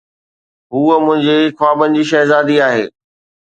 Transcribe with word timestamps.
هوءَ 0.73 0.95
منهنجي 1.05 1.37
خوابن 1.57 1.91
جي 1.95 2.03
شهزادي 2.11 2.57
آهي. 2.69 2.85